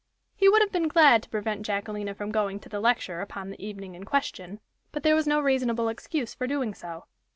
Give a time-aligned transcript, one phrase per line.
[0.35, 3.63] He would have been glad to prevent Jacquelina from going to the lecture upon the
[3.63, 4.59] evening in question;
[4.91, 7.05] but there was no reasonable excuse for doing so.